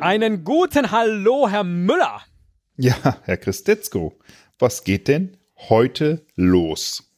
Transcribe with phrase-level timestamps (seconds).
[0.00, 2.22] Einen guten Hallo, Herr Müller.
[2.76, 4.18] Ja, Herr Christetzko,
[4.58, 5.37] was geht denn
[5.68, 7.10] heute los?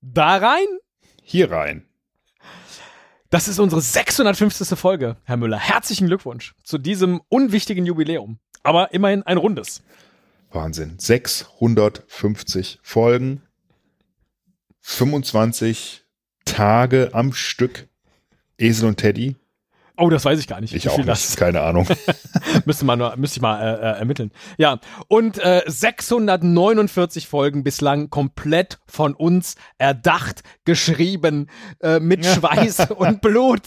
[0.00, 0.66] Da rein?
[1.22, 1.86] Hier rein.
[3.30, 4.78] Das ist unsere 650.
[4.78, 5.58] Folge, Herr Müller.
[5.58, 8.38] Herzlichen Glückwunsch zu diesem unwichtigen Jubiläum.
[8.62, 9.82] Aber immerhin ein rundes.
[10.52, 10.94] Wahnsinn.
[10.98, 13.42] 650 Folgen,
[14.82, 16.04] 25
[16.44, 17.88] Tage am Stück.
[18.56, 19.36] Esel und Teddy.
[19.96, 20.74] Oh, das weiß ich gar nicht.
[20.74, 21.08] Ich auch nicht.
[21.08, 21.36] Das?
[21.36, 21.86] Keine Ahnung.
[22.64, 24.32] müsste man nur, müsste ich mal äh, äh, ermitteln.
[24.58, 31.48] Ja, und äh, 649 Folgen bislang komplett von uns erdacht, geschrieben,
[31.80, 33.62] äh, mit Schweiß und Blut.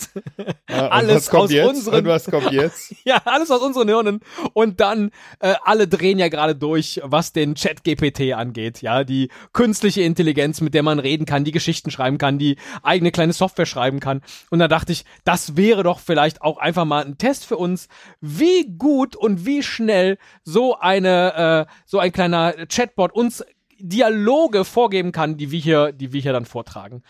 [0.69, 1.69] Ja, alles aus jetzt?
[1.69, 1.99] unseren.
[1.99, 2.93] Und was kommt jetzt?
[3.05, 4.19] ja, alles aus unseren Hirnen.
[4.51, 8.81] Und dann äh, alle drehen ja gerade durch, was den Chat GPT angeht.
[8.81, 13.13] Ja, die künstliche Intelligenz, mit der man reden kann, die Geschichten schreiben kann, die eigene
[13.13, 14.21] kleine Software schreiben kann.
[14.49, 17.57] Und da dachte ich, das wäre doch vielleicht vielleicht auch einfach mal ein Test für
[17.57, 17.89] uns,
[18.21, 23.45] wie gut und wie schnell so eine, äh, so ein kleiner Chatbot uns
[23.77, 27.03] Dialoge vorgeben kann, die wir hier, die wir hier dann vortragen.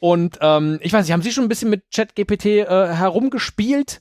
[0.00, 4.00] Und ähm, ich weiß nicht, haben Sie schon ein bisschen mit ChatGPT äh, herumgespielt?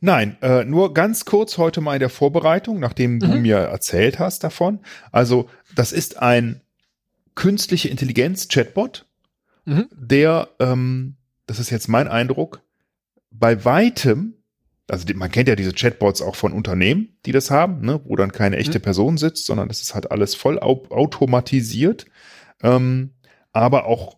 [0.00, 3.42] Nein, äh, nur ganz kurz heute mal in der Vorbereitung, nachdem du mhm.
[3.42, 4.80] mir erzählt hast davon.
[5.12, 6.62] Also, das ist ein
[7.34, 9.04] künstliche Intelligenz-Chatbot,
[9.66, 9.88] mhm.
[9.92, 12.63] der, ähm, das ist jetzt mein Eindruck,
[13.38, 14.34] bei weitem,
[14.88, 18.32] also man kennt ja diese Chatbots auch von Unternehmen, die das haben, ne, wo dann
[18.32, 18.82] keine echte mhm.
[18.82, 22.06] Person sitzt, sondern das ist halt alles voll automatisiert,
[22.62, 23.10] ähm,
[23.52, 24.16] aber auch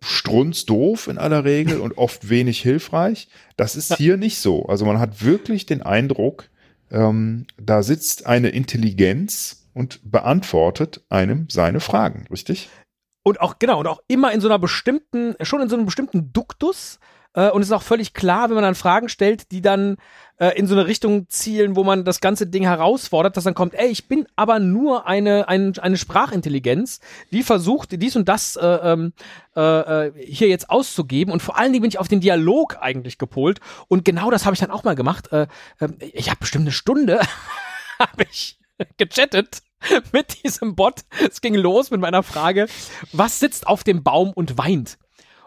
[0.00, 3.28] strunzdoof in aller Regel und oft wenig hilfreich.
[3.56, 4.66] Das ist hier nicht so.
[4.66, 6.50] Also man hat wirklich den Eindruck,
[6.90, 12.68] ähm, da sitzt eine Intelligenz und beantwortet einem seine Fragen, richtig?
[13.22, 16.32] Und auch, genau, und auch immer in so einer bestimmten, schon in so einem bestimmten
[16.34, 17.00] Duktus,
[17.34, 19.96] äh, und es ist auch völlig klar, wenn man dann Fragen stellt, die dann
[20.38, 23.74] äh, in so eine Richtung zielen, wo man das ganze Ding herausfordert, dass dann kommt,
[23.74, 27.00] ey, ich bin aber nur eine, eine, eine Sprachintelligenz,
[27.30, 29.12] die versucht, dies und das äh, ähm,
[29.56, 31.32] äh, äh, hier jetzt auszugeben.
[31.32, 33.60] Und vor allen Dingen bin ich auf den Dialog eigentlich gepolt.
[33.88, 35.32] Und genau das habe ich dann auch mal gemacht.
[35.32, 35.46] Äh,
[35.80, 37.20] äh, ich habe bestimmt eine Stunde,
[37.98, 38.58] habe ich
[38.96, 39.62] gechattet
[40.12, 41.02] mit diesem Bot.
[41.30, 42.66] Es ging los mit meiner Frage,
[43.12, 44.98] was sitzt auf dem Baum und weint?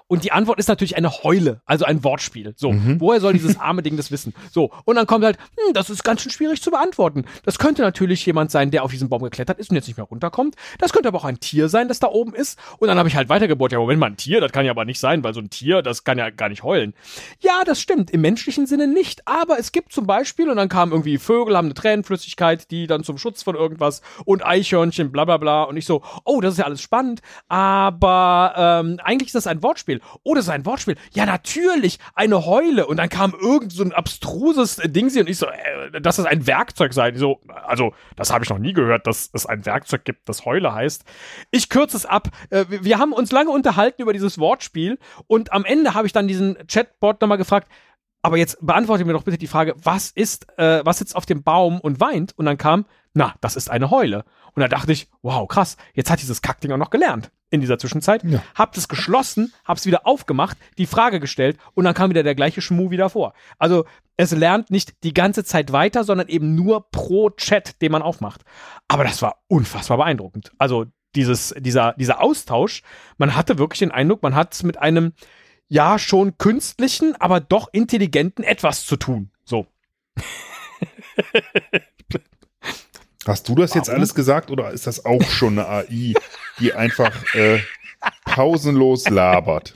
[0.08, 2.54] Und die Antwort ist natürlich eine Heule, also ein Wortspiel.
[2.56, 3.00] So, mhm.
[3.02, 4.34] woher soll dieses arme Ding das wissen?
[4.52, 7.26] So, und dann kommt halt, hm, das ist ganz schön schwierig zu beantworten.
[7.44, 10.06] Das könnte natürlich jemand sein, der auf diesen Baum geklettert ist und jetzt nicht mehr
[10.06, 10.56] runterkommt.
[10.80, 12.58] Das könnte aber auch ein Tier sein, das da oben ist.
[12.80, 14.86] Und dann habe ich halt weitergebohrt, ja, Moment mal, ein Tier, das kann ja aber
[14.86, 16.94] nicht sein, weil so ein Tier, das kann ja gar nicht heulen.
[17.40, 19.28] Ja, das stimmt, im menschlichen Sinne nicht.
[19.28, 23.04] Aber es gibt zum Beispiel, und dann kamen irgendwie Vögel, haben eine Tränenflüssigkeit, die dann
[23.04, 25.64] zum Schutz von irgendwas und Eichhörnchen, bla bla bla.
[25.64, 27.22] Und ich so, oh, das ist ja alles spannend.
[27.50, 29.97] Aber ähm, eigentlich ist das ein Wortspiel.
[29.98, 30.20] Wortspiel.
[30.24, 30.96] Oh, das ist ein Wortspiel.
[31.14, 32.88] Ja, natürlich, eine Heule.
[32.88, 36.48] Und dann kam irgend so ein abstruses Ding und ich so, äh, dass das ein
[36.48, 37.10] Werkzeug sei.
[37.10, 40.46] Ich so, also, das habe ich noch nie gehört, dass es ein Werkzeug gibt, das
[40.46, 41.04] Heule heißt.
[41.52, 42.30] Ich kürze es ab.
[42.50, 46.28] Äh, wir haben uns lange unterhalten über dieses Wortspiel und am Ende habe ich dann
[46.28, 47.70] diesen Chatbot nochmal gefragt,
[48.28, 51.44] aber jetzt beantworte mir doch bitte die Frage, was ist, äh, was sitzt auf dem
[51.44, 52.38] Baum und weint?
[52.38, 54.26] Und dann kam, na, das ist eine Heule.
[54.54, 57.80] Und da dachte ich, wow, krass, jetzt hat dieses Kackding auch noch gelernt in dieser
[57.80, 58.26] Zwischenzeit.
[58.26, 58.44] Ja.
[58.54, 62.60] Hab das geschlossen, hab's wieder aufgemacht, die Frage gestellt und dann kam wieder der gleiche
[62.62, 63.32] Schmu wieder vor.
[63.60, 63.86] Also
[64.18, 68.42] es lernt nicht die ganze Zeit weiter, sondern eben nur pro Chat, den man aufmacht.
[68.90, 70.52] Aber das war unfassbar beeindruckend.
[70.58, 72.84] Also dieses, dieser, dieser Austausch,
[73.18, 75.14] man hatte wirklich den Eindruck, man hat mit einem
[75.70, 79.32] ja schon künstlichen, aber doch intelligenten etwas zu tun.
[79.46, 79.68] So.
[83.26, 83.82] Hast du das Warum?
[83.82, 86.14] jetzt alles gesagt oder ist das auch schon eine AI,
[86.60, 87.60] die einfach äh,
[88.24, 89.74] pausenlos labert?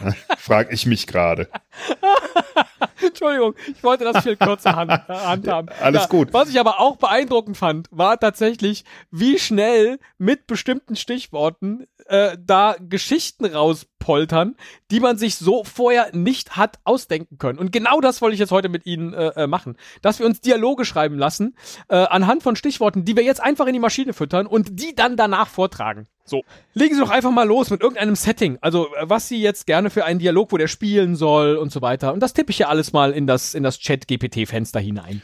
[0.38, 1.48] Frag ich mich gerade.
[3.02, 5.70] Entschuldigung, ich wollte das viel kürzer hand, handhaben.
[5.80, 6.32] Alles ja, gut.
[6.32, 12.76] Was ich aber auch beeindruckend fand, war tatsächlich, wie schnell mit bestimmten Stichworten äh, da
[12.78, 14.56] Geschichten rauspoltern,
[14.90, 17.58] die man sich so vorher nicht hat ausdenken können.
[17.58, 19.76] Und genau das wollte ich jetzt heute mit Ihnen äh, äh, machen.
[20.02, 21.56] Dass wir uns Dialoge schreiben lassen,
[21.88, 25.16] äh, anhand von Stichworten, die wir jetzt einfach in die Maschine füttern und die dann
[25.16, 26.06] danach vortragen.
[26.30, 26.44] So,
[26.74, 28.56] legen Sie doch einfach mal los mit irgendeinem Setting.
[28.60, 31.82] Also, äh, was Sie jetzt gerne für einen Dialog, wo der spielen soll und so
[31.82, 32.12] weiter.
[32.12, 35.22] Und das tippe ich ja alles mal in das, in das Chat-GPT-Fenster hinein.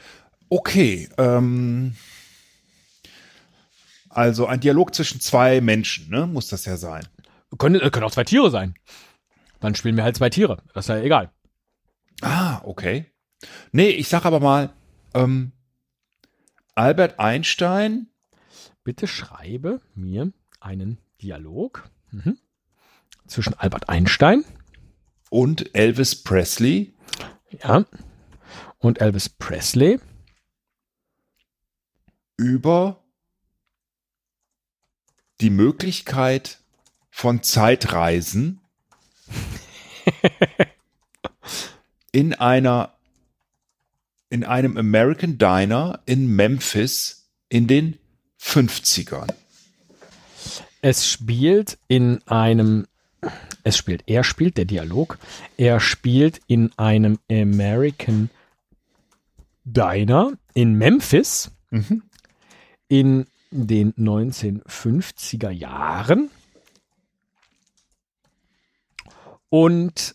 [0.48, 1.94] Okay, ähm.
[4.08, 6.26] Also ein Dialog zwischen zwei Menschen, ne?
[6.26, 7.06] Muss das ja sein.
[7.56, 8.74] Können, äh, können auch zwei Tiere sein.
[9.60, 10.58] Dann spielen wir halt zwei Tiere.
[10.74, 11.30] Das ist ja egal.
[12.20, 13.06] Ah, okay.
[13.70, 14.70] Nee, ich sag aber mal,
[15.14, 15.52] ähm,
[16.74, 18.08] Albert Einstein.
[18.82, 20.32] Bitte schreibe mir
[20.66, 22.38] einen Dialog mhm.
[23.28, 24.44] zwischen Albert Einstein
[25.30, 26.92] und Elvis Presley.
[27.62, 27.86] Ja.
[28.78, 30.00] Und Elvis Presley
[32.36, 33.02] über
[35.40, 36.58] die Möglichkeit
[37.10, 38.60] von Zeitreisen
[42.12, 42.92] in einer
[44.28, 47.98] in einem American Diner in Memphis in den
[48.40, 49.32] 50ern.
[50.88, 52.86] Es spielt in einem
[53.64, 55.18] es spielt, er spielt der Dialog,
[55.56, 58.30] er spielt in einem American
[59.64, 62.04] Diner in Memphis mhm.
[62.86, 66.30] in den 1950er Jahren.
[69.48, 70.14] Und,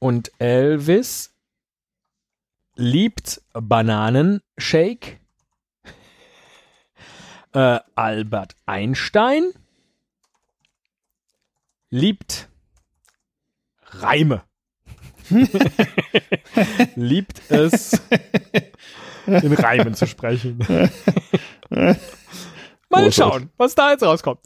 [0.00, 1.32] und Elvis
[2.74, 5.19] liebt Bananenshake.
[7.52, 9.50] Äh, Albert Einstein
[11.90, 12.48] liebt
[13.82, 14.42] Reime.
[16.96, 18.00] liebt es,
[19.26, 20.58] in Reimen zu sprechen.
[22.88, 24.40] Mal schauen, was da jetzt rauskommt.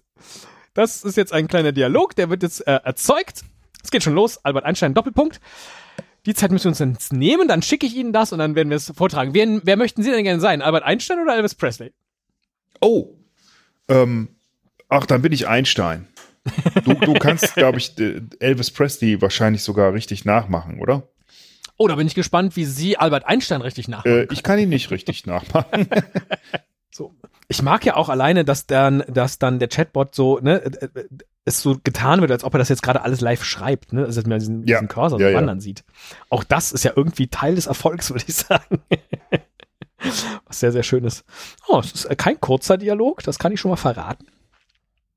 [0.75, 3.45] Das ist jetzt ein kleiner Dialog, der wird jetzt äh, erzeugt.
[3.83, 4.45] Es geht schon los.
[4.45, 5.41] Albert Einstein, Doppelpunkt.
[6.27, 8.71] Die Zeit müssen wir uns jetzt nehmen, dann schicke ich Ihnen das und dann werden
[8.71, 9.35] wir es vortragen.
[9.35, 10.63] Wer, wer möchten Sie denn gerne sein?
[10.63, 11.93] Albert Einstein oder Elvis Presley?
[12.81, 13.15] Oh,
[13.89, 14.29] ähm,
[14.89, 16.09] ach, dann bin ich Einstein.
[16.85, 17.95] Du, du kannst, glaube ich,
[18.41, 21.09] Elvis Presley wahrscheinlich sogar richtig nachmachen, oder?
[21.77, 24.29] Oh, da bin ich gespannt, wie Sie Albert Einstein richtig nachmachen.
[24.29, 25.89] Äh, ich kann ihn nicht richtig nachmachen.
[26.91, 27.15] so.
[27.49, 31.09] Ich mag ja auch alleine, dass dann, dass dann der Chatbot so, ne, äh, äh,
[31.45, 34.05] es so getan wird, als ob er das jetzt gerade alles live schreibt, ne?
[34.05, 34.79] Also dass man diesen, ja.
[34.79, 35.63] diesen Cursor ja, so wandern ja.
[35.63, 35.85] sieht.
[36.31, 38.81] Auch das ist ja irgendwie Teil des Erfolgs, würde ich sagen.
[40.47, 41.25] Was sehr, sehr schön ist.
[41.69, 44.27] Oh, es ist kein kurzer Dialog, das kann ich schon mal verraten.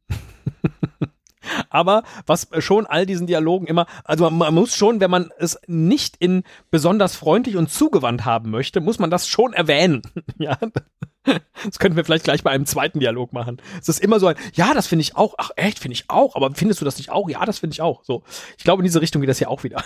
[1.69, 6.17] Aber was schon all diesen Dialogen immer, also man, muss schon, wenn man es nicht
[6.17, 10.01] in besonders freundlich und zugewandt haben möchte, muss man das schon erwähnen.
[10.37, 10.57] ja.
[11.23, 13.61] Das könnten wir vielleicht gleich bei einem zweiten Dialog machen.
[13.81, 15.35] Es ist immer so ein, ja, das finde ich auch.
[15.37, 16.35] Ach, echt, finde ich auch.
[16.35, 17.29] Aber findest du das nicht auch?
[17.29, 18.03] Ja, das finde ich auch.
[18.03, 18.23] So.
[18.57, 19.83] Ich glaube, in diese Richtung geht das ja auch wieder.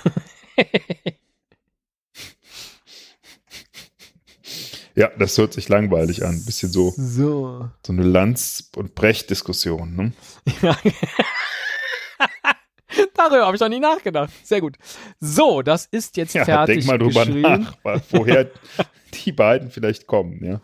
[5.01, 6.45] Ja, das hört sich langweilig an.
[6.45, 7.67] Bisschen so, so.
[7.83, 9.95] so eine Lanz- und Brecht-Diskussion.
[9.95, 10.13] Ne?
[10.61, 10.77] Ja.
[13.15, 14.31] Darüber habe ich noch nie nachgedacht.
[14.43, 14.77] Sehr gut.
[15.19, 16.85] So, das ist jetzt ja, fertig.
[16.85, 17.77] Denk mal drüber nach,
[18.11, 18.51] woher
[19.25, 20.61] die beiden vielleicht kommen, ja.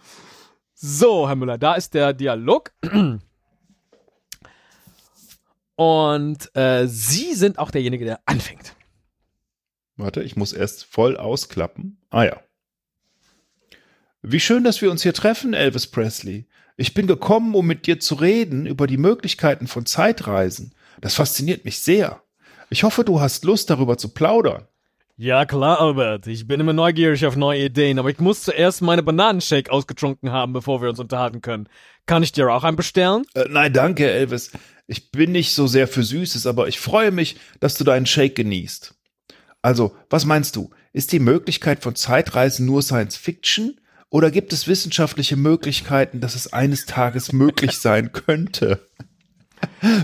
[0.75, 2.71] So, Herr Müller, da ist der Dialog.
[5.75, 8.75] Und äh, Sie sind auch derjenige, der anfängt.
[9.95, 11.97] Warte, ich muss erst voll ausklappen.
[12.11, 12.39] Ah ja.
[14.23, 16.47] Wie schön, dass wir uns hier treffen, Elvis Presley.
[16.75, 20.73] Ich bin gekommen, um mit dir zu reden über die Möglichkeiten von Zeitreisen.
[21.01, 22.23] Das fasziniert mich sehr.
[22.69, 24.67] Ich hoffe, du hast Lust, darüber zu plaudern.
[25.17, 26.27] Ja, klar, Albert.
[26.27, 30.53] Ich bin immer neugierig auf neue Ideen, aber ich muss zuerst meine Bananenshake ausgetrunken haben,
[30.53, 31.69] bevor wir uns unterhalten können.
[32.05, 33.23] Kann ich dir auch einen bestellen?
[33.33, 34.51] Äh, nein, danke, Elvis.
[34.87, 38.35] Ich bin nicht so sehr für Süßes, aber ich freue mich, dass du deinen Shake
[38.35, 38.95] genießt.
[39.61, 40.69] Also, was meinst du?
[40.93, 43.79] Ist die Möglichkeit von Zeitreisen nur Science Fiction?
[44.09, 48.87] Oder gibt es wissenschaftliche Möglichkeiten, dass es eines Tages möglich sein könnte?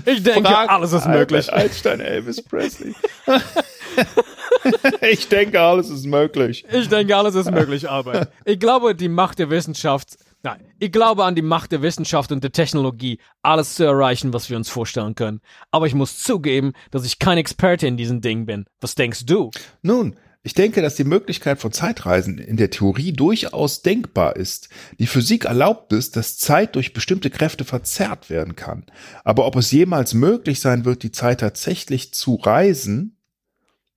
[0.05, 1.53] Ich denke, Frag alles ist möglich.
[1.53, 2.95] Albert Einstein, Elvis Presley.
[5.01, 6.65] ich denke, alles ist möglich.
[6.71, 8.31] Ich denke, alles ist möglich, Albert.
[8.45, 12.43] Ich glaube, die Macht der Wissenschaft, nein, ich glaube an die Macht der Wissenschaft und
[12.43, 15.39] der Technologie, alles zu erreichen, was wir uns vorstellen können.
[15.69, 18.65] Aber ich muss zugeben, dass ich kein Experte in diesen Dingen bin.
[18.81, 19.51] Was denkst du?
[19.83, 24.67] Nun, ich denke, dass die Möglichkeit von Zeitreisen in der Theorie durchaus denkbar ist.
[24.99, 28.85] Die Physik erlaubt es, dass Zeit durch bestimmte Kräfte verzerrt werden kann.
[29.23, 33.15] Aber ob es jemals möglich sein wird, die Zeit tatsächlich zu reisen,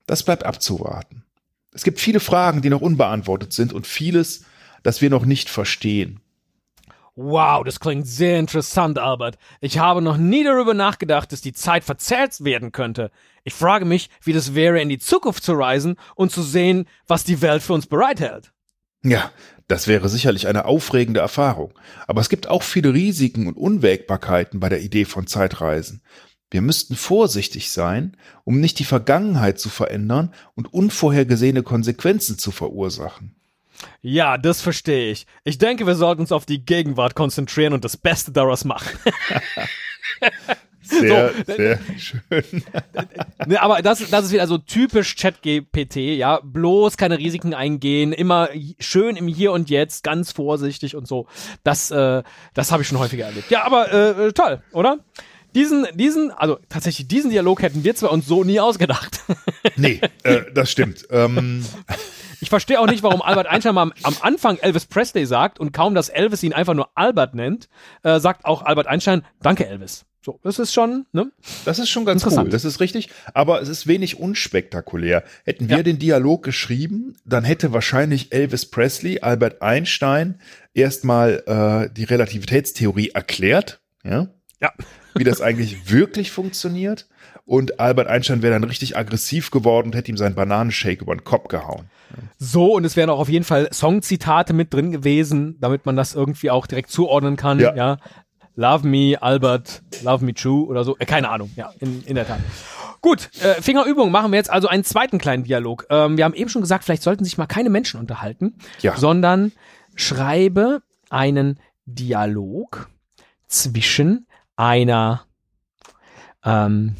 [0.06, 1.24] das bleibt abzuwarten.
[1.72, 4.44] Es gibt viele Fragen, die noch unbeantwortet sind und vieles,
[4.84, 6.20] das wir noch nicht verstehen.
[7.18, 9.38] Wow, das klingt sehr interessant, Albert.
[9.62, 13.10] Ich habe noch nie darüber nachgedacht, dass die Zeit verzerrt werden könnte.
[13.42, 17.24] Ich frage mich, wie das wäre, in die Zukunft zu reisen und zu sehen, was
[17.24, 18.52] die Welt für uns bereithält.
[19.02, 19.30] Ja,
[19.66, 21.72] das wäre sicherlich eine aufregende Erfahrung.
[22.06, 26.02] Aber es gibt auch viele Risiken und Unwägbarkeiten bei der Idee von Zeitreisen.
[26.50, 33.35] Wir müssten vorsichtig sein, um nicht die Vergangenheit zu verändern und unvorhergesehene Konsequenzen zu verursachen.
[34.02, 35.26] Ja, das verstehe ich.
[35.44, 38.88] Ich denke, wir sollten uns auf die Gegenwart konzentrieren und das Beste daraus machen.
[40.80, 42.62] Sehr, so, sehr schön.
[43.46, 46.40] ne, aber das, das ist wieder so typisch ChatGPT, ja.
[46.42, 51.26] Bloß keine Risiken eingehen, immer schön im Hier und Jetzt, ganz vorsichtig und so.
[51.64, 52.22] Das, äh,
[52.54, 53.50] das habe ich schon häufiger erlebt.
[53.50, 54.98] Ja, aber äh, toll, oder?
[55.54, 59.20] Diesen, diesen, also tatsächlich diesen Dialog hätten wir zwar uns so nie ausgedacht.
[59.76, 61.06] nee, äh, das stimmt.
[61.10, 61.64] Ähm.
[62.40, 65.94] Ich verstehe auch nicht, warum Albert Einstein am, am, Anfang Elvis Presley sagt und kaum,
[65.94, 67.68] dass Elvis ihn einfach nur Albert nennt,
[68.02, 70.04] äh, sagt auch Albert Einstein, danke Elvis.
[70.26, 71.30] So, das ist schon, ne?
[71.64, 75.22] Das ist schon ganz cool, das ist richtig, aber es ist wenig unspektakulär.
[75.44, 75.82] Hätten wir ja.
[75.84, 80.40] den Dialog geschrieben, dann hätte wahrscheinlich Elvis Presley, Albert Einstein
[80.74, 84.26] erstmal äh, die Relativitätstheorie erklärt, ja?
[84.60, 84.72] Ja.
[85.14, 87.06] Wie das eigentlich wirklich funktioniert.
[87.46, 91.22] Und Albert Einstein wäre dann richtig aggressiv geworden und hätte ihm seinen Bananenshake über den
[91.22, 91.86] Kopf gehauen.
[92.38, 96.14] So, und es wären auch auf jeden Fall Songzitate mit drin gewesen, damit man das
[96.14, 97.60] irgendwie auch direkt zuordnen kann.
[97.60, 97.74] Ja.
[97.74, 97.98] ja.
[98.56, 100.96] Love Me, Albert, Love Me True oder so.
[100.98, 102.40] Äh, keine Ahnung, ja, in, in der Tat.
[103.00, 105.86] Gut, äh, Fingerübung machen wir jetzt also einen zweiten kleinen Dialog.
[105.90, 108.96] Ähm, wir haben eben schon gesagt, vielleicht sollten sich mal keine Menschen unterhalten, ja.
[108.96, 109.52] sondern
[109.94, 112.88] schreibe einen Dialog
[113.46, 114.26] zwischen
[114.56, 115.26] einer
[116.44, 116.96] ähm,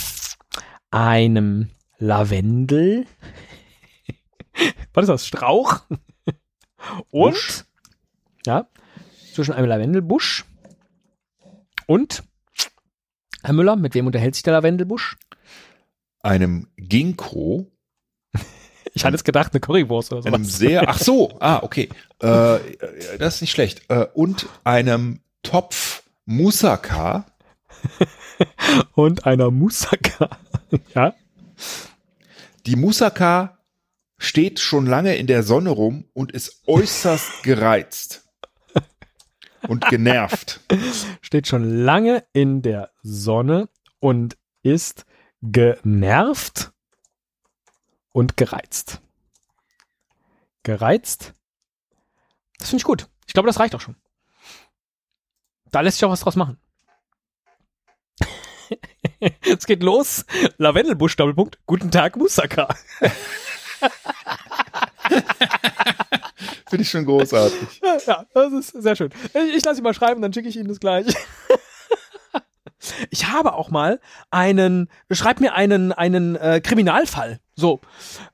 [0.96, 3.06] einem Lavendel.
[4.94, 5.26] Was ist das?
[5.26, 5.82] Strauch?
[7.10, 7.64] Und Busch.
[8.46, 8.66] ja,
[9.34, 10.44] zwischen einem Lavendelbusch
[11.86, 12.22] und,
[13.42, 15.16] Herr Müller, mit wem unterhält sich der Lavendelbusch?
[16.22, 17.70] Einem Ginkgo.
[18.94, 20.28] Ich hatte jetzt gedacht, eine Currywurst oder so.
[20.28, 21.90] Einem sehr, ach so, ah, okay.
[22.20, 22.58] Äh,
[23.18, 23.82] das ist nicht schlecht.
[23.90, 27.26] Äh, und einem Topf Moussaka.
[28.94, 30.30] und einer Moussaka.
[30.94, 31.14] ja.
[32.66, 33.58] Die Moussaka
[34.18, 38.26] steht schon lange in der Sonne rum und ist äußerst gereizt
[39.68, 40.60] und genervt.
[41.22, 43.68] Steht schon lange in der Sonne
[44.00, 45.06] und ist
[45.42, 46.72] genervt
[48.12, 49.00] und gereizt.
[50.62, 51.34] Gereizt.
[52.58, 53.08] Das finde ich gut.
[53.26, 53.96] Ich glaube, das reicht auch schon.
[55.70, 56.58] Da lässt sich auch was draus machen.
[59.40, 60.24] Es geht los.
[60.58, 61.58] Lavendelbusch, Doppelpunkt.
[61.66, 62.68] Guten Tag, Musaka.
[66.68, 67.80] Finde ich schon großartig.
[68.06, 69.10] Ja, das ist sehr schön.
[69.34, 71.06] Ich, ich lasse ihn mal schreiben, dann schicke ich Ihnen das gleich.
[73.10, 77.40] Ich habe auch mal einen, schreib mir einen, einen äh, Kriminalfall.
[77.58, 77.80] So.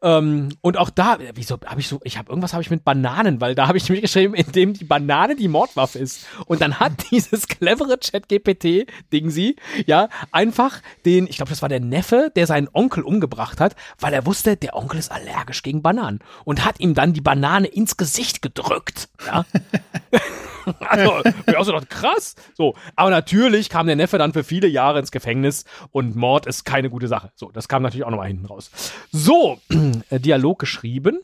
[0.02, 3.40] Ähm, und auch da, wieso habe ich so, ich habe irgendwas habe ich mit Bananen,
[3.40, 6.26] weil da habe ich nämlich geschrieben, in dem die Banane die Mordwaffe ist.
[6.46, 9.54] Und dann hat dieses clevere Chat-GPT-Ding sie,
[9.86, 14.12] ja, einfach den, ich glaube, das war der Neffe, der seinen Onkel umgebracht hat, weil
[14.12, 16.18] er wusste, der Onkel ist allergisch gegen Bananen.
[16.44, 19.08] Und hat ihm dann die Banane ins Gesicht gedrückt.
[19.24, 19.44] Ja.
[20.80, 22.34] also, ich auch so gedacht, krass.
[22.54, 26.64] So, aber natürlich kam der Neffe dann für viele Jahre ins Gefängnis und Mord ist
[26.64, 27.32] keine gute Sache.
[27.34, 28.70] So, das kam natürlich auch nochmal hinten raus.
[29.10, 29.60] So,
[30.10, 31.20] äh, Dialog geschrieben.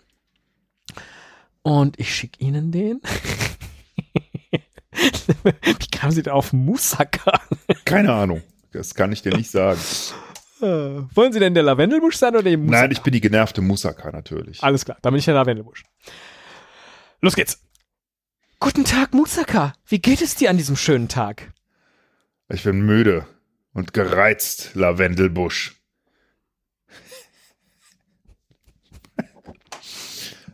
[1.62, 3.00] Und ich schicke Ihnen den.
[5.42, 7.40] Wie kamen Sie da auf Musaka?
[7.84, 8.42] Keine Ahnung.
[8.72, 9.80] Das kann ich dir nicht sagen.
[10.60, 10.66] Äh,
[11.14, 12.80] wollen Sie denn der Lavendelbusch sein oder der Musaka?
[12.82, 14.62] Nein, ich bin die genervte Musaka natürlich.
[14.62, 15.84] Alles klar, dann bin ich der Lavendelbusch.
[17.20, 17.60] Los geht's.
[18.60, 19.72] Guten Tag, Musaka.
[19.86, 21.52] Wie geht es dir an diesem schönen Tag?
[22.48, 23.24] Ich bin müde
[23.72, 25.76] und gereizt, Lavendelbusch.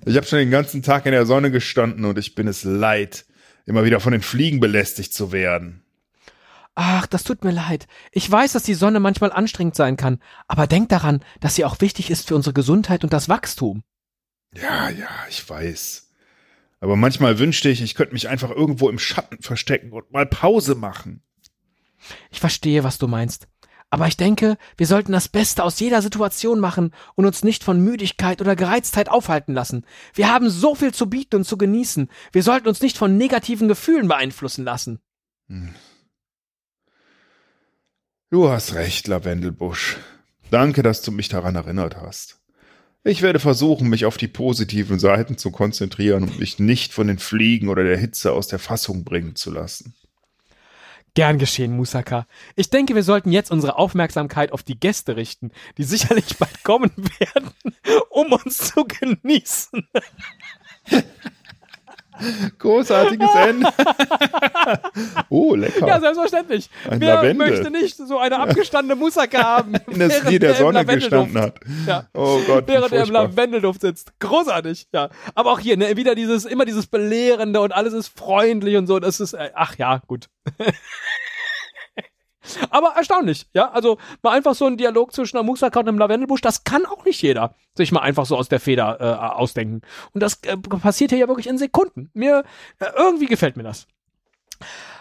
[0.04, 3.24] Ich habe schon den ganzen Tag in der Sonne gestanden und ich bin es leid,
[3.64, 5.82] immer wieder von den Fliegen belästigt zu werden.
[6.74, 7.86] Ach, das tut mir leid.
[8.12, 11.80] Ich weiß, dass die Sonne manchmal anstrengend sein kann, aber denk daran, dass sie auch
[11.80, 13.82] wichtig ist für unsere Gesundheit und das Wachstum.
[14.52, 16.03] Ja, ja, ich weiß.
[16.84, 20.74] Aber manchmal wünschte ich, ich könnte mich einfach irgendwo im Schatten verstecken und mal Pause
[20.74, 21.22] machen.
[22.30, 23.48] Ich verstehe, was du meinst.
[23.88, 27.80] Aber ich denke, wir sollten das Beste aus jeder Situation machen und uns nicht von
[27.80, 29.86] Müdigkeit oder Gereiztheit aufhalten lassen.
[30.12, 32.10] Wir haben so viel zu bieten und zu genießen.
[32.32, 35.00] Wir sollten uns nicht von negativen Gefühlen beeinflussen lassen.
[35.48, 35.74] Hm.
[38.28, 39.96] Du hast recht, Lavendelbusch.
[40.50, 42.43] Danke, dass du mich daran erinnert hast.
[43.06, 47.18] Ich werde versuchen, mich auf die positiven Seiten zu konzentrieren und mich nicht von den
[47.18, 49.94] Fliegen oder der Hitze aus der Fassung bringen zu lassen.
[51.12, 52.26] Gern geschehen, Musaka.
[52.56, 56.90] Ich denke, wir sollten jetzt unsere Aufmerksamkeit auf die Gäste richten, die sicherlich bald kommen
[57.18, 57.50] werden,
[58.08, 59.86] um uns zu genießen.
[62.58, 63.68] Großartiges Ende.
[65.28, 65.86] oh, lecker.
[65.86, 66.70] Ja, selbstverständlich.
[66.88, 67.48] Ein Wer Lavendel.
[67.48, 71.40] möchte nicht so eine abgestandene Moussaka haben, In während die der er im Sonne gestanden
[71.40, 71.60] hat.
[71.86, 72.08] Ja.
[72.14, 73.10] Oh Gott, Während er im.
[73.10, 74.12] Lavendelduft sitzt.
[74.20, 75.10] Großartig, ja.
[75.34, 79.00] Aber auch hier, ne, wieder dieses, immer dieses Belehrende und alles ist freundlich und so.
[79.00, 80.28] Das ist, äh, ach ja, gut.
[82.70, 83.70] Aber erstaunlich, ja.
[83.70, 87.04] Also mal einfach so ein Dialog zwischen einer Moussaka und einem Lavendelbusch, das kann auch
[87.04, 89.80] nicht jeder sich mal einfach so aus der Feder äh, ausdenken.
[90.12, 92.10] Und das äh, passiert hier ja wirklich in Sekunden.
[92.14, 92.44] Mir,
[92.78, 93.86] äh, irgendwie gefällt mir das.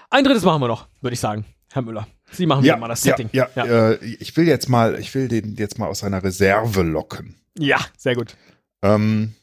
[0.09, 2.07] Ein drittes machen wir noch, würde ich sagen, Herr Müller.
[2.31, 3.29] Sie machen Ja, mal das ja, Setting.
[3.33, 7.35] ja, Äh, ich will jetzt mal, ich will den jetzt mal aus seiner Reserve locken.
[7.57, 8.35] ja sehr gut.
[8.81, 9.33] Ähm,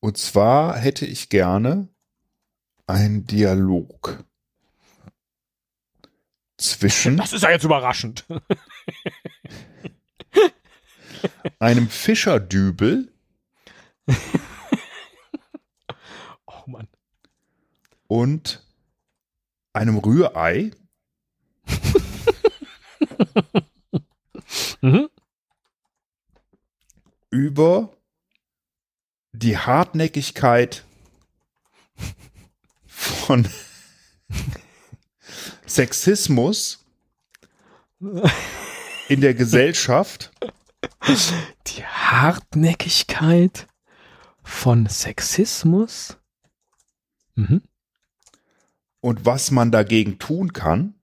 [0.00, 1.88] und zwar hätte ich gerne
[2.86, 4.24] einen Dialog
[6.62, 8.24] zwischen Das ist ja jetzt überraschend.
[11.58, 13.12] einem Fischerdübel
[16.46, 16.88] Oh Mann.
[18.08, 18.64] und
[19.72, 20.70] einem Rührei
[24.80, 25.08] Mhm.
[27.30, 27.92] über
[29.32, 30.84] die Hartnäckigkeit
[32.86, 33.48] von
[35.74, 36.84] Sexismus
[39.08, 40.32] in der Gesellschaft
[41.66, 43.66] Die Hartnäckigkeit
[44.42, 46.18] von Sexismus.
[47.34, 47.62] Mhm.
[49.00, 50.94] und was man dagegen tun kann.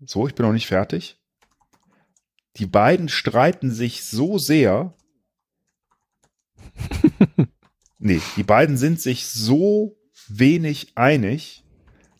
[0.00, 1.20] So, ich bin noch nicht fertig.
[2.56, 4.94] Die beiden streiten sich so sehr.
[7.98, 9.96] nee, die beiden sind sich so
[10.28, 11.62] wenig einig,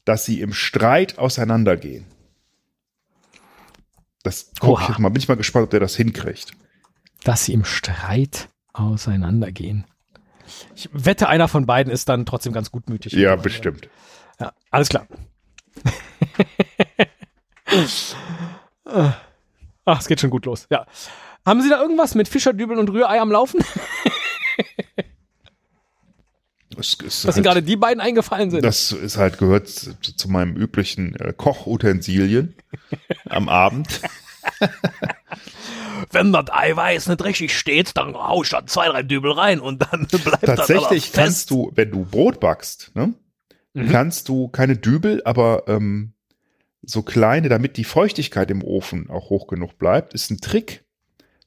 [0.09, 2.07] dass sie im Streit auseinandergehen.
[4.23, 6.53] Das guck ich jetzt mal, bin ich mal gespannt, ob der das hinkriegt.
[7.25, 9.85] Dass sie im Streit auseinandergehen.
[10.75, 13.13] Ich wette, einer von beiden ist dann trotzdem ganz gutmütig.
[13.13, 13.91] Ja, bestimmt.
[14.41, 15.07] Ja, alles klar.
[19.85, 20.67] Ach, es geht schon gut los.
[20.71, 20.87] Ja.
[21.45, 23.63] Haben Sie da irgendwas mit Fischerdübel und Rührei am Laufen?
[26.79, 28.65] Es ist Dass halt- gerade die beiden eingefallen sind?
[28.65, 32.55] Das ist halt gehört zu, zu meinem üblichen äh, Kochutensilien
[33.29, 34.01] am Abend.
[36.11, 39.83] Wenn das Eiweiß nicht richtig steht, dann hau ich da zwei, drei Dübel rein und
[39.91, 43.15] dann bleibt Tatsächlich das kannst du, wenn du Brot backst, ne,
[43.75, 43.91] Mhm.
[43.91, 46.15] kannst du keine Dübel, aber ähm,
[46.83, 50.85] so kleine, damit die Feuchtigkeit im Ofen auch hoch genug bleibt, ist ein Trick,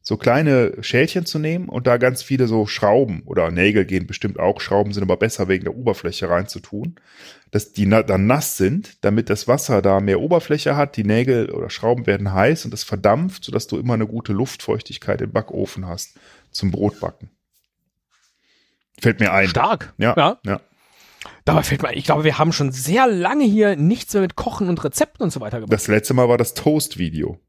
[0.01, 4.39] so kleine Schälchen zu nehmen und da ganz viele so Schrauben oder Nägel gehen bestimmt
[4.39, 6.95] auch, Schrauben sind aber besser wegen der Oberfläche reinzutun,
[7.51, 11.51] dass die na dann nass sind, damit das Wasser da mehr Oberfläche hat, die Nägel
[11.51, 15.87] oder Schrauben werden heiß und es verdampft, sodass du immer eine gute Luftfeuchtigkeit im Backofen
[15.87, 16.17] hast
[16.49, 17.29] zum Brotbacken.
[18.99, 19.47] Fällt mir ein.
[19.47, 19.93] Stark.
[19.97, 20.39] Ja, ja.
[20.45, 20.61] ja.
[21.45, 24.69] Dabei fällt mir, ich glaube, wir haben schon sehr lange hier nichts mehr mit Kochen
[24.69, 25.73] und Rezepten und so weiter gemacht.
[25.73, 27.39] Das letzte Mal war das Toast-Video.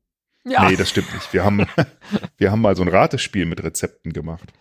[0.44, 1.33] Ja, Nee, das stimmt nicht.
[1.33, 1.66] Wir haben,
[2.37, 4.52] wir haben mal so ein Ratespiel mit Rezepten gemacht.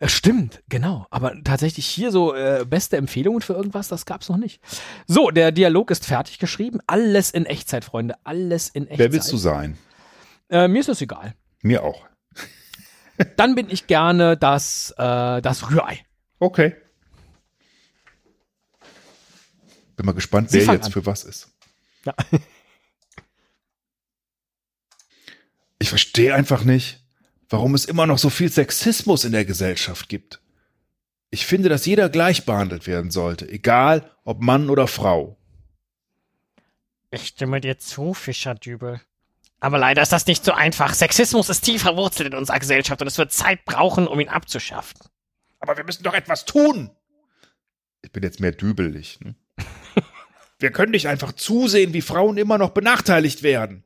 [0.00, 1.06] äh, stimmt, genau.
[1.10, 4.60] Aber tatsächlich hier so äh, beste Empfehlungen für irgendwas, das gab's noch nicht.
[5.06, 6.80] So, der Dialog ist fertig geschrieben.
[6.86, 8.14] Alles in Echtzeit, Freunde.
[8.24, 8.98] Alles in Echtzeit.
[8.98, 9.78] Wer willst du sein?
[10.50, 11.34] Äh, mir ist das egal.
[11.62, 12.06] Mir auch.
[13.36, 16.00] Dann bin ich gerne das, äh, das Rührei.
[16.40, 16.74] Okay.
[19.96, 20.92] Bin mal gespannt, Sie wer jetzt an.
[20.92, 21.48] für was ist.
[22.04, 22.14] Ja.
[25.82, 27.00] Ich verstehe einfach nicht,
[27.48, 30.40] warum es immer noch so viel Sexismus in der Gesellschaft gibt.
[31.30, 35.36] Ich finde, dass jeder gleich behandelt werden sollte, egal ob Mann oder Frau.
[37.10, 39.00] Ich stimme dir zu, Fischerdübel.
[39.58, 40.94] Aber leider ist das nicht so einfach.
[40.94, 45.00] Sexismus ist tief verwurzelt in unserer Gesellschaft und es wird Zeit brauchen, um ihn abzuschaffen.
[45.58, 46.90] Aber wir müssen doch etwas tun.
[48.02, 49.18] Ich bin jetzt mehr dübelig.
[49.18, 49.34] Ne?
[50.60, 53.82] wir können nicht einfach zusehen, wie Frauen immer noch benachteiligt werden.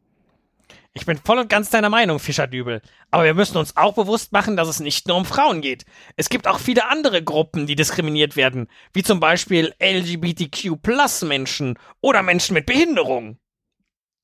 [0.97, 2.81] Ich bin voll und ganz deiner Meinung, Fischerdübel.
[3.11, 5.85] Aber wir müssen uns auch bewusst machen, dass es nicht nur um Frauen geht.
[6.17, 12.55] Es gibt auch viele andere Gruppen, die diskriminiert werden, wie zum Beispiel LGBTQ-Plus-Menschen oder Menschen
[12.55, 13.37] mit Behinderung.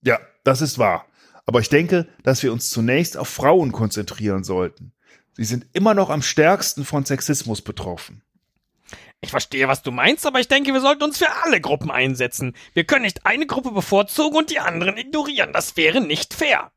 [0.03, 1.05] Ja, das ist wahr.
[1.45, 4.95] Aber ich denke, dass wir uns zunächst auf Frauen konzentrieren sollten.
[5.35, 8.23] Sie sind immer noch am stärksten von Sexismus betroffen.
[9.25, 12.55] Ich verstehe, was du meinst, aber ich denke, wir sollten uns für alle Gruppen einsetzen.
[12.75, 15.53] Wir können nicht eine Gruppe bevorzugen und die anderen ignorieren.
[15.53, 16.73] Das wäre nicht fair.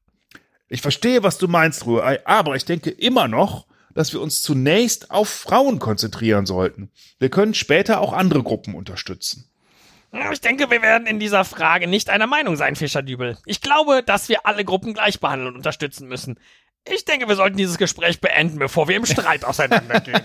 [0.70, 5.10] Ich verstehe, was du meinst, Rührei, aber ich denke immer noch, dass wir uns zunächst
[5.10, 6.92] auf Frauen konzentrieren sollten.
[7.18, 9.50] Wir können später auch andere Gruppen unterstützen.
[10.32, 13.38] Ich denke, wir werden in dieser Frage nicht einer Meinung sein, Fischerdübel.
[13.46, 16.40] Ich glaube, dass wir alle Gruppen gleich behandeln und unterstützen müssen.
[16.94, 20.22] Ich denke, wir sollten dieses Gespräch beenden, bevor wir im Streit auseinandergehen.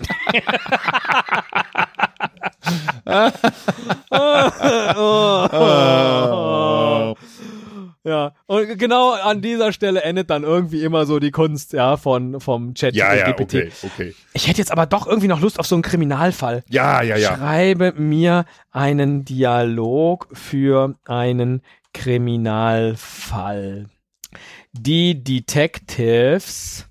[8.03, 12.41] Ja, und genau an dieser Stelle endet dann irgendwie immer so die Kunst, ja, von,
[12.41, 13.55] vom Chat Ja, ja, GPT.
[13.55, 14.15] okay, okay.
[14.33, 16.63] Ich hätte jetzt aber doch irgendwie noch Lust auf so einen Kriminalfall.
[16.71, 17.37] Ja, ja, ja.
[17.37, 23.91] Schreibe mir einen Dialog für einen Kriminalfall.
[24.73, 26.87] Die Detectives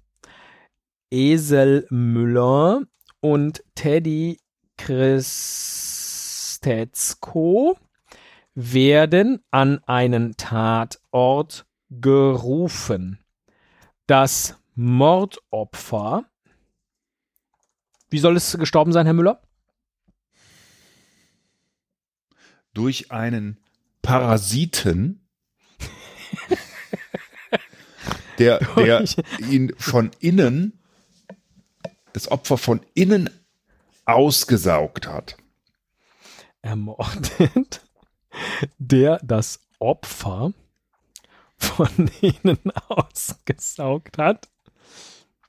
[1.09, 2.81] Esel Müller
[3.21, 4.37] und Teddy
[4.77, 6.19] Christetzko
[8.53, 13.23] werden an einen Tatort gerufen.
[14.07, 16.25] Das Mordopfer.
[18.09, 19.41] Wie soll es gestorben sein, Herr Müller?
[22.73, 23.57] Durch einen
[24.01, 25.25] Parasiten,
[28.39, 29.05] der, der
[29.49, 30.79] ihn von innen,
[32.13, 33.29] das Opfer von innen
[34.05, 35.37] ausgesaugt hat.
[36.61, 37.81] ermordet,
[38.77, 40.53] der das Opfer
[41.57, 44.49] von ihnen ausgesaugt hat.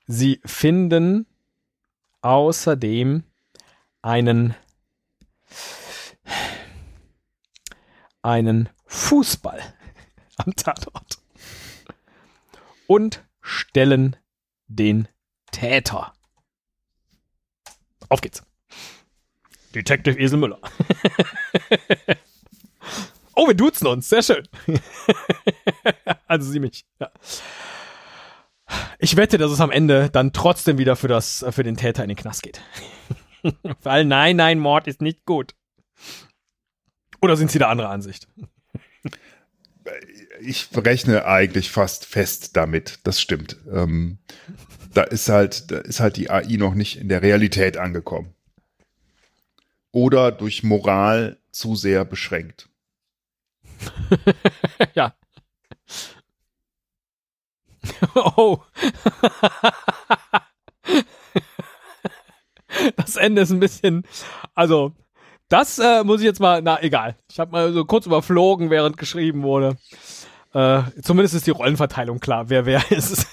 [0.06, 1.26] Sie finden
[2.20, 3.24] außerdem
[4.02, 4.54] einen
[8.22, 9.60] einen Fußball
[10.36, 11.19] am Tatort
[12.90, 14.16] und stellen
[14.66, 15.06] den
[15.52, 16.12] Täter.
[18.08, 18.42] Auf geht's.
[19.76, 20.58] Detective Esel Müller.
[23.36, 24.08] oh, wir duzen uns.
[24.08, 24.48] Sehr schön.
[26.26, 26.84] also sie mich.
[26.98, 27.12] Ja.
[28.98, 32.08] Ich wette, dass es am Ende dann trotzdem wieder für, das, für den Täter in
[32.08, 32.60] den Knast geht.
[33.82, 35.54] Weil nein, nein, Mord ist nicht gut.
[37.22, 38.26] Oder sind Sie der andere Ansicht?
[40.40, 43.56] Ich rechne eigentlich fast fest damit, das stimmt.
[43.72, 44.18] Ähm,
[44.94, 48.34] da ist halt, da ist halt die AI noch nicht in der Realität angekommen.
[49.92, 52.68] Oder durch Moral zu sehr beschränkt.
[54.94, 55.14] ja.
[58.14, 58.62] Oh.
[62.96, 64.04] Das Ende ist ein bisschen,
[64.54, 64.94] also
[65.50, 67.16] das äh, muss ich jetzt mal, na egal.
[67.30, 69.76] Ich habe mal so kurz überflogen, während geschrieben wurde.
[70.54, 73.26] Äh, zumindest ist die Rollenverteilung klar, wer wer ist.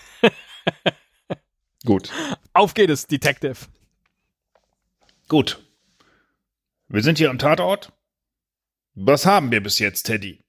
[1.85, 2.11] Gut.
[2.53, 3.55] Auf geht es, Detective.
[5.29, 5.63] Gut.
[6.89, 7.93] Wir sind hier am Tatort.
[8.95, 10.41] Was haben wir bis jetzt, Teddy?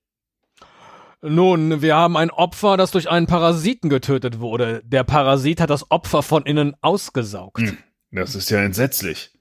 [1.21, 4.83] Nun, wir haben ein Opfer, das durch einen Parasiten getötet wurde.
[4.85, 7.61] Der Parasit hat das Opfer von innen ausgesaugt.
[7.61, 7.79] Hm,
[8.11, 9.33] das ist ja entsetzlich.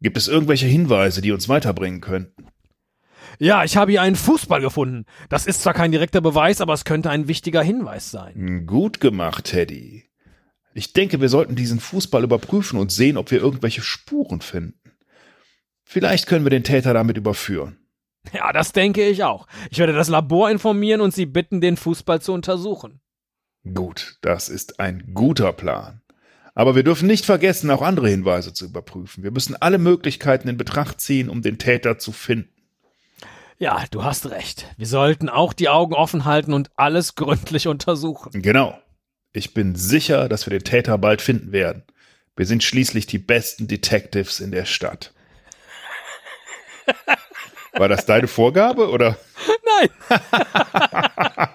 [0.00, 2.46] Gibt es irgendwelche Hinweise, die uns weiterbringen könnten?
[3.38, 5.06] Ja, ich habe hier einen Fußball gefunden.
[5.28, 8.34] Das ist zwar kein direkter Beweis, aber es könnte ein wichtiger Hinweis sein.
[8.34, 10.04] Hm, Gut gemacht, Teddy.
[10.74, 14.78] Ich denke, wir sollten diesen Fußball überprüfen und sehen, ob wir irgendwelche Spuren finden.
[15.84, 17.78] Vielleicht können wir den Täter damit überführen.
[18.32, 19.46] Ja, das denke ich auch.
[19.70, 23.00] Ich werde das Labor informieren und Sie bitten, den Fußball zu untersuchen.
[23.74, 25.99] Gut, das ist ein guter Plan.
[26.60, 29.24] Aber wir dürfen nicht vergessen, auch andere Hinweise zu überprüfen.
[29.24, 32.52] Wir müssen alle Möglichkeiten in Betracht ziehen, um den Täter zu finden.
[33.56, 34.66] Ja, du hast recht.
[34.76, 38.42] Wir sollten auch die Augen offen halten und alles gründlich untersuchen.
[38.42, 38.78] Genau.
[39.32, 41.82] Ich bin sicher, dass wir den Täter bald finden werden.
[42.36, 45.14] Wir sind schließlich die besten Detectives in der Stadt.
[47.72, 49.16] War das deine Vorgabe oder?
[49.80, 49.88] Nein,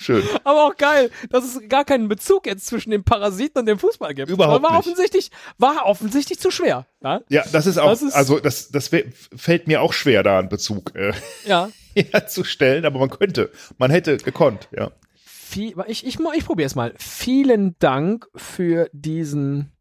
[0.00, 0.22] Schön.
[0.44, 4.14] aber auch geil, dass es gar keinen Bezug jetzt zwischen dem Parasiten und dem Fußball
[4.14, 4.30] gibt.
[4.30, 4.78] Überhaupt war nicht.
[4.80, 6.86] offensichtlich, war offensichtlich zu schwer.
[7.02, 10.38] Ja, Ja, das ist auch, Das ist- also das, das fällt mir auch schwer, da
[10.38, 11.12] einen Bezug äh,
[11.44, 11.68] ja.
[11.94, 14.90] herzustellen, aber man könnte, man hätte gekonnt, ja.
[15.22, 16.94] Viel, ich, ich, ich probiere es mal.
[16.96, 19.72] Vielen Dank für diesen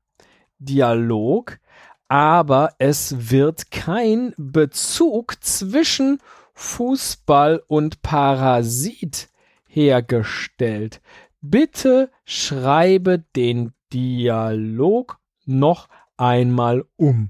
[0.57, 1.59] Dialog,
[2.07, 6.19] aber es wird kein Bezug zwischen
[6.53, 9.29] Fußball und Parasit
[9.69, 11.01] hergestellt.
[11.41, 17.29] Bitte schreibe den Dialog noch einmal um.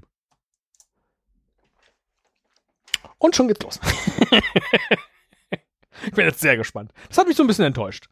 [3.18, 3.78] Und schon geht's los.
[6.06, 6.92] ich bin jetzt sehr gespannt.
[7.08, 8.08] Das hat mich so ein bisschen enttäuscht.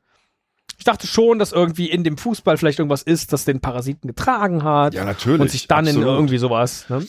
[0.77, 4.63] Ich dachte schon, dass irgendwie in dem Fußball vielleicht irgendwas ist, das den Parasiten getragen
[4.63, 4.95] hat.
[4.95, 6.15] Ja, natürlich, Und sich dann in absolut.
[6.15, 6.89] irgendwie sowas.
[6.89, 7.07] Ne?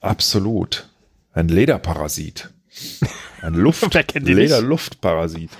[0.00, 0.88] Absolut.
[1.32, 2.50] Ein Lederparasit.
[3.42, 3.92] Ein Luft?
[4.14, 5.50] Lederluftparasit.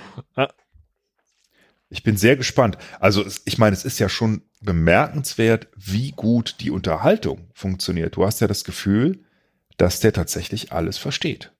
[1.91, 2.77] Ich bin sehr gespannt.
[3.01, 8.15] Also, ich meine, es ist ja schon bemerkenswert, wie gut die Unterhaltung funktioniert.
[8.15, 9.25] Du hast ja das Gefühl,
[9.75, 11.51] dass der tatsächlich alles versteht.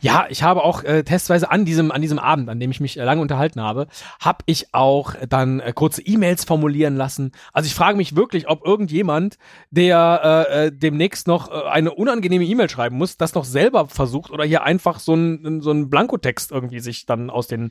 [0.00, 2.98] Ja, ich habe auch äh, testweise an diesem an diesem Abend, an dem ich mich
[2.98, 3.86] äh, lange unterhalten habe,
[4.20, 7.32] habe ich auch dann äh, kurze E-Mails formulieren lassen.
[7.52, 9.38] Also ich frage mich wirklich, ob irgendjemand,
[9.70, 14.30] der äh, äh, demnächst noch äh, eine unangenehme E-Mail schreiben muss, das noch selber versucht
[14.30, 17.70] oder hier einfach so ein so ein Blankotext irgendwie sich dann aus den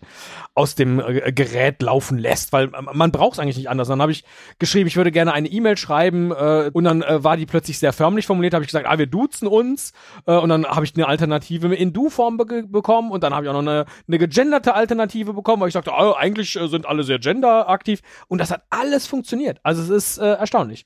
[0.53, 3.87] aus dem äh, Gerät laufen lässt, weil äh, man braucht es eigentlich nicht anders.
[3.87, 4.23] Dann habe ich
[4.59, 7.93] geschrieben, ich würde gerne eine E-Mail schreiben äh, und dann äh, war die plötzlich sehr
[7.93, 9.93] förmlich formuliert, habe ich gesagt, ah wir duzen uns
[10.25, 13.49] äh, und dann habe ich eine Alternative in Du-Form be bekommen und dann habe ich
[13.49, 17.03] auch noch eine, eine gegenderte Alternative bekommen, weil ich sagte, oh, eigentlich äh, sind alle
[17.03, 19.59] sehr genderaktiv und das hat alles funktioniert.
[19.63, 20.85] Also es ist äh, erstaunlich.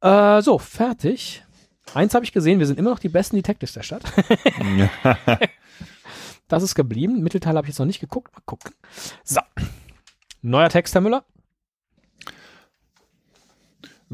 [0.00, 1.44] Äh, so, fertig.
[1.94, 4.02] Eins habe ich gesehen, wir sind immer noch die besten Detectives der Stadt.
[6.48, 7.22] das ist geblieben.
[7.22, 8.32] Mittelteil habe ich jetzt noch nicht geguckt.
[8.32, 8.72] Mal gucken.
[9.24, 9.40] So.
[10.42, 11.24] Neuer Text, Herr Müller.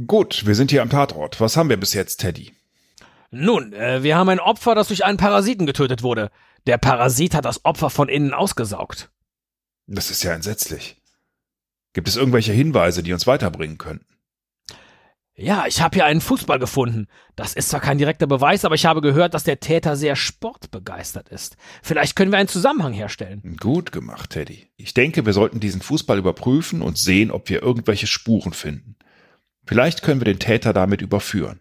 [0.06, 1.40] Gut, wir sind hier am Tatort.
[1.40, 2.55] Was haben wir bis jetzt, Teddy?
[3.30, 6.30] Nun, äh, wir haben ein Opfer, das durch einen Parasiten getötet wurde.
[6.66, 9.10] Der Parasit hat das Opfer von innen ausgesaugt.
[9.86, 11.00] Das ist ja entsetzlich.
[11.92, 14.16] Gibt es irgendwelche Hinweise, die uns weiterbringen könnten?
[15.38, 17.08] Ja, ich habe hier einen Fußball gefunden.
[17.36, 21.28] Das ist zwar kein direkter Beweis, aber ich habe gehört, dass der Täter sehr sportbegeistert
[21.28, 21.58] ist.
[21.82, 23.56] Vielleicht können wir einen Zusammenhang herstellen.
[23.60, 24.66] Gut gemacht, Teddy.
[24.76, 28.96] Ich denke, wir sollten diesen Fußball überprüfen und sehen, ob wir irgendwelche Spuren finden.
[29.66, 31.60] Vielleicht können wir den Täter damit überführen.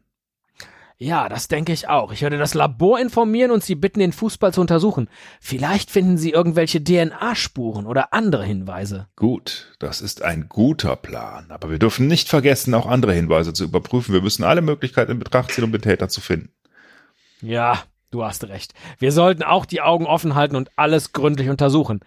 [0.97, 2.13] Ja, das denke ich auch.
[2.13, 5.09] Ich werde das Labor informieren und Sie bitten, den Fußball zu untersuchen.
[5.41, 9.07] Vielleicht finden Sie irgendwelche DNA-Spuren oder andere Hinweise.
[9.17, 11.47] Gut, das ist ein guter Plan.
[11.49, 14.13] Aber wir dürfen nicht vergessen, auch andere Hinweise zu überprüfen.
[14.13, 16.53] Wir müssen alle Möglichkeiten in Betracht ziehen, um den Täter zu finden.
[17.41, 18.73] Ja, du hast recht.
[18.97, 21.99] Wir sollten auch die Augen offen halten und alles gründlich untersuchen.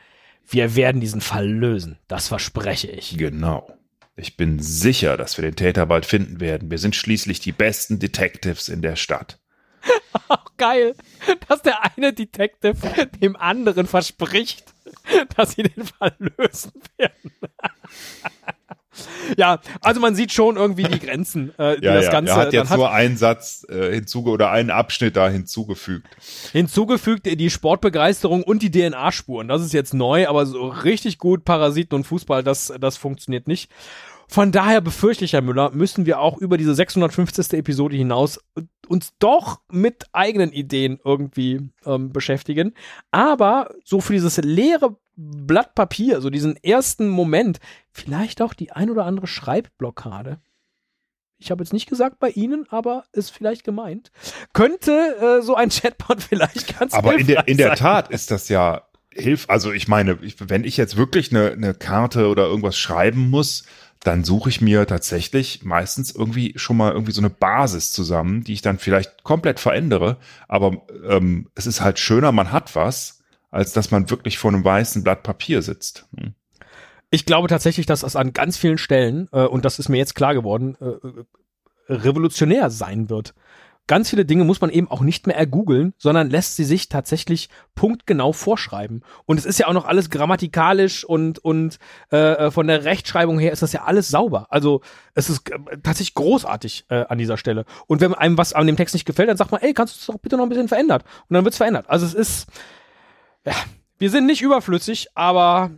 [0.48, 1.98] Wir werden diesen Fall lösen.
[2.08, 3.18] Das verspreche ich.
[3.18, 3.70] Genau.
[4.18, 6.72] Ich bin sicher, dass wir den Täter bald finden werden.
[6.72, 9.38] Wir sind schließlich die besten Detectives in der Stadt.
[10.28, 10.96] Auch geil,
[11.46, 14.74] dass der eine Detective dem anderen verspricht,
[15.36, 17.32] dass sie den Fall lösen werden.
[19.36, 22.10] ja, also man sieht schon irgendwie die Grenzen, äh, die ja, das ja.
[22.10, 26.08] Ganze Er hat jetzt dann nur einen Satz äh, hinzuge oder einen Abschnitt da hinzugefügt.
[26.52, 29.48] hinzugefügt, die Sportbegeisterung und die DNA-Spuren.
[29.48, 33.70] Das ist jetzt neu, aber so richtig gut Parasiten und Fußball, das, das funktioniert nicht.
[34.28, 37.54] Von daher befürchte ich, Herr Müller, müssen wir auch über diese 650.
[37.54, 38.38] Episode hinaus
[38.86, 42.74] uns doch mit eigenen Ideen irgendwie ähm, beschäftigen.
[43.10, 47.58] Aber so für dieses leere Blatt Papier, so diesen ersten Moment,
[47.90, 50.38] vielleicht auch die ein oder andere Schreibblockade.
[51.38, 54.10] Ich habe jetzt nicht gesagt bei Ihnen, aber ist vielleicht gemeint.
[54.52, 57.78] Könnte äh, so ein Chatbot vielleicht ganz Aber in der, in der sein.
[57.78, 59.46] Tat ist das ja hilf.
[59.48, 63.64] Also ich meine, ich, wenn ich jetzt wirklich eine, eine Karte oder irgendwas schreiben muss,
[64.00, 68.52] dann suche ich mir tatsächlich meistens irgendwie schon mal irgendwie so eine Basis zusammen, die
[68.52, 70.18] ich dann vielleicht komplett verändere.
[70.46, 74.64] Aber ähm, es ist halt schöner, man hat was, als dass man wirklich vor einem
[74.64, 76.06] weißen Blatt Papier sitzt.
[76.16, 76.34] Hm.
[77.10, 80.14] Ich glaube tatsächlich, dass das an ganz vielen Stellen, äh, und das ist mir jetzt
[80.14, 83.34] klar geworden, äh, revolutionär sein wird.
[83.88, 87.48] Ganz viele Dinge muss man eben auch nicht mehr ergoogeln, sondern lässt sie sich tatsächlich
[87.74, 89.02] punktgenau vorschreiben.
[89.24, 91.78] Und es ist ja auch noch alles grammatikalisch und, und
[92.10, 94.46] äh, von der Rechtschreibung her ist das ja alles sauber.
[94.50, 94.82] Also
[95.14, 97.64] es ist äh, tatsächlich großartig äh, an dieser Stelle.
[97.86, 99.98] Und wenn einem was an dem Text nicht gefällt, dann sagt man, ey, kannst du
[99.98, 101.02] es doch bitte noch ein bisschen verändert?
[101.28, 101.86] Und dann wird's verändert.
[101.88, 102.46] Also es ist,
[103.44, 103.54] ja,
[103.98, 105.70] wir sind nicht überflüssig, aber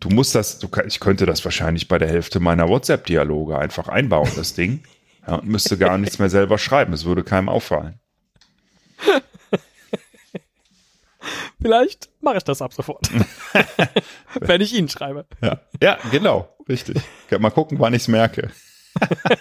[0.00, 4.30] Du musst das, du, ich könnte das wahrscheinlich bei der Hälfte meiner WhatsApp-Dialoge einfach einbauen,
[4.34, 4.82] das Ding.
[5.26, 6.92] Ja, und müsste gar nichts mehr selber schreiben.
[6.92, 8.00] Es würde keinem auffallen.
[11.60, 13.10] Vielleicht mache ich das ab sofort.
[14.40, 15.26] Wenn ich Ihnen schreibe.
[15.42, 17.00] Ja, ja genau, richtig.
[17.38, 18.50] Mal gucken, wann ich es merke.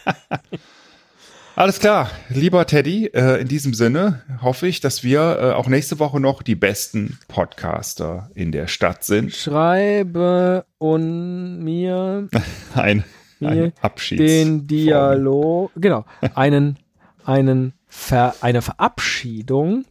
[1.55, 5.99] Alles klar, lieber Teddy, äh, in diesem Sinne hoffe ich, dass wir äh, auch nächste
[5.99, 9.33] Woche noch die besten Podcaster in der Stadt sind.
[9.33, 12.29] Schreibe und mir
[12.75, 13.03] Ein, mir
[13.47, 16.77] ein Abschieds den Dialog, genau, einen,
[17.23, 19.85] einen Ver, eine Verabschiedung,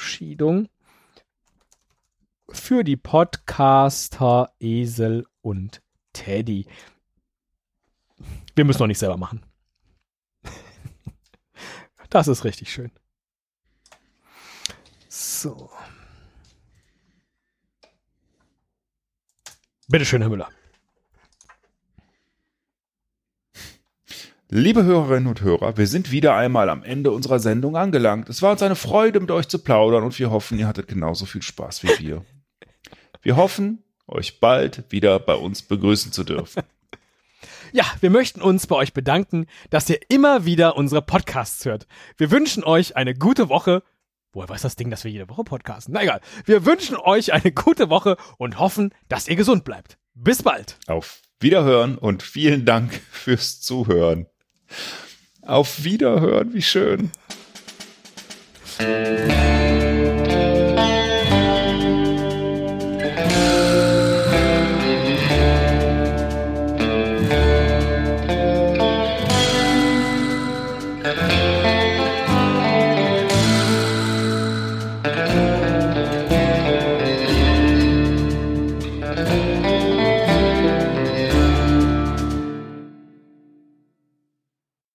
[0.00, 0.68] Verabschiedung
[2.48, 5.82] für die Podcaster Esel und
[6.14, 6.66] Teddy.
[8.56, 9.44] Wir müssen noch nicht selber machen.
[12.08, 12.90] Das ist richtig schön.
[15.08, 15.70] So.
[19.86, 20.48] Bitteschön, Herr Müller.
[24.52, 28.28] Liebe Hörerinnen und Hörer, wir sind wieder einmal am Ende unserer Sendung angelangt.
[28.28, 31.24] Es war uns eine Freude, mit euch zu plaudern und wir hoffen, ihr hattet genauso
[31.24, 32.24] viel Spaß wie wir.
[33.22, 36.64] Wir hoffen, euch bald wieder bei uns begrüßen zu dürfen.
[37.72, 41.86] Ja, wir möchten uns bei euch bedanken, dass ihr immer wieder unsere Podcasts hört.
[42.16, 43.84] Wir wünschen euch eine gute Woche
[44.32, 45.94] Woher weiß das Ding, dass wir jede Woche podcasten?
[45.94, 46.20] Na egal.
[46.44, 49.98] Wir wünschen euch eine gute Woche und hoffen, dass ihr gesund bleibt.
[50.14, 50.78] Bis bald.
[50.86, 54.26] Auf Wiederhören und vielen Dank fürs Zuhören.
[55.42, 57.10] Auf Wiederhören, wie schön.